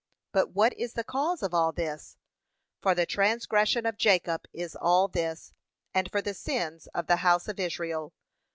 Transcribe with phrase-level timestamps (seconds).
[0.31, 2.17] But what is the cause of all this?
[2.81, 5.53] For the transgression of Jacob is all this,
[5.93, 8.11] and for the sins of the house of Israel.